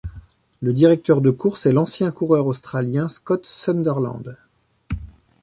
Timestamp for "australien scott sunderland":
2.47-4.35